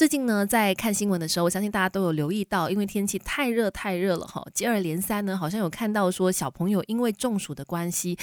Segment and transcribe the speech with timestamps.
[0.00, 8.16] 最近呢，在看新闻的时候，我相信大家都有留意到，因为天气太热太热了哈，接二连三呢，好像有看到说小朋友因为中暑的关系，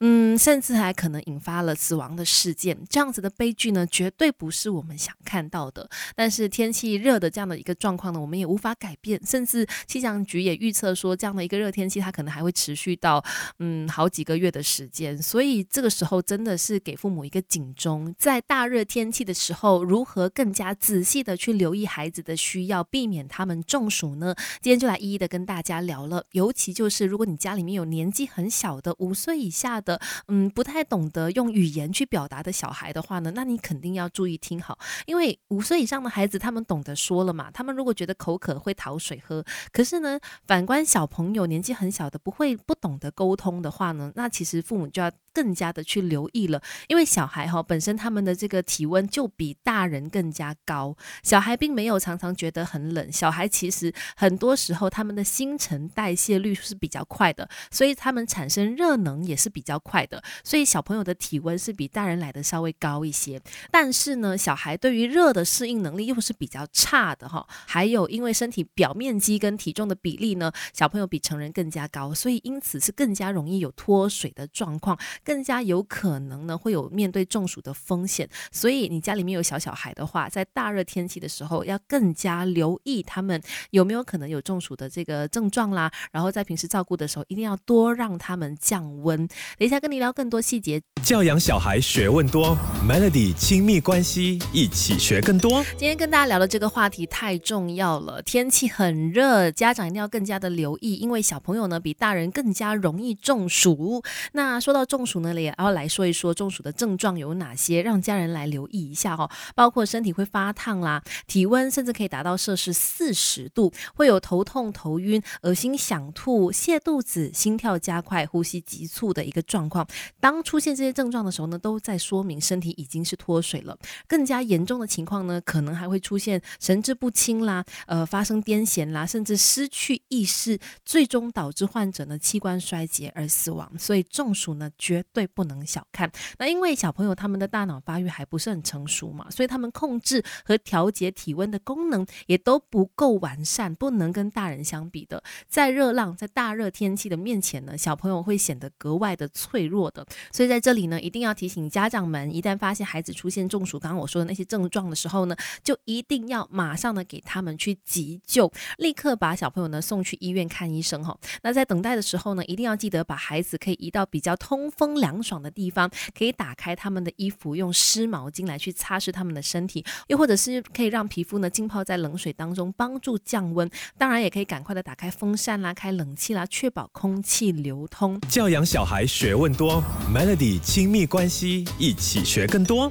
[0.00, 2.76] 嗯，甚至还可能引发了死亡的事件。
[2.90, 5.88] 这样子的悲剧呢，绝对不是我们想看到的。
[6.14, 13.24] 但是天气热的这样的一个状况呢，我们也无法改变，甚至气象局也预测说，这样的一个热天气，它可能还会持续到
[13.60, 15.16] 嗯好几个月的时间。
[15.16, 24.34] 所以这个时候真的是给父母一个警钟，在大热天气的时候，如何更加自信记得去留意孩子的需要，避免他们中暑呢。
[24.60, 26.24] 今天就来一一的跟大家聊了。
[26.32, 34.76] 尤其就是如果你家里面有年纪很小的五岁以下的，嗯，不太懂得用语言去表达的小孩的话呢，那你肯定要注意听好。
[35.06, 39.44] 因为五岁以上的孩子，他们懂得说了嘛，他们如果觉得口渴会讨水喝。
[39.70, 40.18] 可是呢，
[40.48, 45.12] 反观小朋友年纪很小的，不会不懂得沟通的话呢，那其实父母就要。
[45.34, 63.40] 更加的去留意了，因为小孩哈本身他们的这个体温就比大人更加高，小孩并没有常常觉得很冷，小孩其实很多时候他们的新陈代谢率是比较快的，所以他们产生热能也是比较快的，所以小朋友的体温是比大人来的稍微高一些。
[63.70, 74.98] 但是呢，小孩对于热的适应能力又是比较差的哈，还有因为身体表面积跟体重的比例呢，小朋友比成人更加高，所以因此是更加容易有脱水的状况。
[75.24, 85.90] 更加有可能呢，会有面对中暑的风险，所以你家里面有小小孩的话，在大热天气的时候，要更加留意他们有没有可能有中暑的这个症状啦。
[86.12, 89.26] 然后在平时照顾的时候，一定要多让他们降温。
[89.26, 90.80] 等一下跟你聊更多细节。
[91.02, 95.64] 教养小孩学问多，Melody 亲密关系一起学更多。
[95.76, 104.02] 今天跟大家聊的这个话题太重要了，天气很热，家长一定要更加的留意，因为小朋友呢比大人更加容易中暑。
[104.32, 105.14] 那说到中暑。
[105.24, 109.30] 呢，也要来说一说中暑的症状有哪些，让家人来留意一下哦。
[109.54, 119.86] 包括身体会发烫啦，体温甚至可以达到摄氏四十度，会有头痛、头晕、恶心、想吐、泻肚子、心跳加快、呼吸急促的一个状况。
[120.20, 123.76] 当出现这些症状的时候呢，都在说明身体已经是脱水了。
[124.06, 133.70] 更加严重的情况呢，可能还会出现神志不清啦，呃，发生癫痫啦，甚至失去意识，最终导致患者呢器官衰竭而死亡。
[133.78, 136.10] 所以中暑呢，绝对不能小看。
[136.38, 145.22] 那因为小朋友他们的大脑发育还不是很成熟嘛，所以他们控制和调节体温的功能也都不够完善，不能跟大人相比的。
[145.46, 150.04] 在热浪、在大热天气的面前呢，小朋友会显得格外的脆弱的。
[150.32, 161.16] 所以在这里呢，一定要提醒家长们，一旦发现孩子出现中暑，刚刚我说的那些症状的时候呢，就一定要马上的给他们去急救，立刻把小朋友呢送去医院看医生哈。
[161.42, 164.94] 那在等待的时候呢，一定要记得把孩子可以移到比较通风。
[164.94, 173.70] 凉爽的地方，可以打开他们的衣服，用湿毛巾来去擦拭他们的身体，又或者是可以让皮肤呢浸泡在冷水当中，帮助降温。
[173.98, 178.20] 当然，也可以赶快的打开风扇啦，开冷气啦，确保空气流通。
[178.28, 179.82] 教养小孩学问多
[180.12, 182.90] ，Melody 亲密关系一起学更多。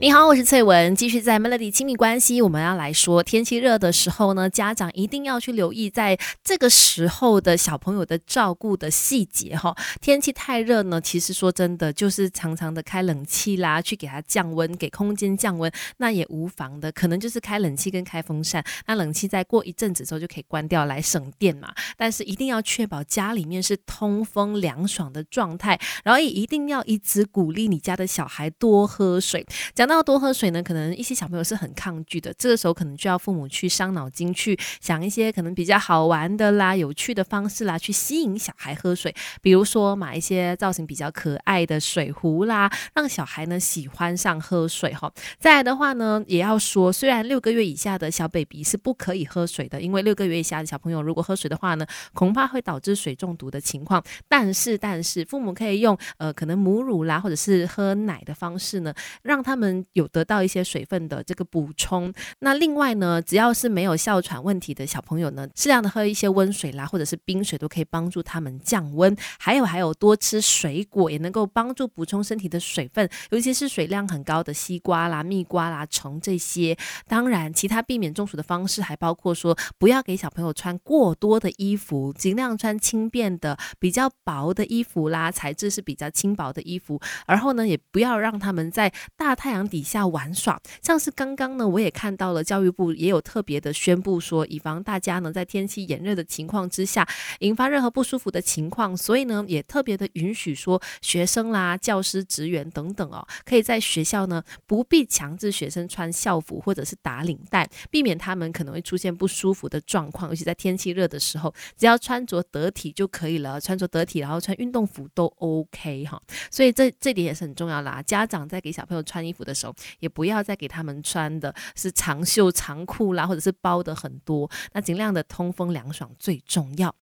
[0.00, 9.76] 你好，我是翠文，继续在 Melody 亲密关系，我们要来说天气热的时候呢，家长一定要去留意在这个时候的小朋友的照顾的细节哈。
[10.00, 16.92] 天气太热呢，其实说真的，就是常常的开冷气啦，去给他降温，给空间降温，那也无妨的。
[16.92, 21.74] 可能就是开冷气跟开风扇，那冷气再过一阵子之后就可以关掉来省电嘛。
[21.96, 29.44] 但是一定要确保家里面是通风凉爽的状态，然后也一定要一直鼓励你家的小孩多喝水。
[29.74, 39.14] 讲到多喝水呢，可能一些小朋友是很抗拒的，这个时候可能就要父母去伤脑筋，去想一些可能比较好玩的啦、有趣的方式啦，去吸引小孩喝水。
[39.40, 45.12] 比如说买一些造型比较可爱的水壶啦，让小孩呢喜欢上喝水哈。
[45.38, 54.02] 再来的话呢，也要说，虽然六个月以下的小 baby 是不可以喝水的，因为六个月以下的小朋友如果喝水的话呢，恐怕会导致水中毒的情况。
[54.28, 58.92] 但是，但是父母可以用呃可能母乳啦，或者是喝奶的方式呢，
[59.22, 62.12] 让他们有得到一些水分的这个补充。
[62.40, 69.16] 那另外呢，只要是没有哮喘问题的小朋友呢，适量的喝一些温水啦，或者是冰水，都可以帮助他们降温。
[69.38, 76.76] 还有还有，多吃水果也能够帮助补充身体的水分，尤其是水量很高的西瓜啦、蜜瓜啦、橙这些。
[77.06, 87.00] 当然，其他避免中暑的方式还包括说，不要给小朋友穿过多的衣服，尽量穿轻便的、比较薄的衣服啦，材质是比较轻薄的衣服。
[87.26, 90.60] 然后呢，也不要让他们在大 太阳底下玩耍。
[90.82, 97.06] 像是刚刚呢，我也看到了教育部也有特别的宣布说，以防大家呢在天气炎热的情况之下
[97.38, 116.20] 引发任何不舒服的情况，所以呢也特别的允许说学生啦、教师、职员等等哦，可以在学校呢不必强制学生穿校服或者是打领带，避免他们可能会出现不舒服的状况，尤其在天气热的时候，只要穿着得体就可以了，穿着得体，然后穿运动服都 OK 哈。
[116.50, 118.02] 所以这这点也是很重要啦。
[118.02, 126.94] 家长在给小朋友穿衣服的时候，也不要再给他们穿的是长袖长裤啦，或者是包的很多，那尽量的通风凉爽最重要。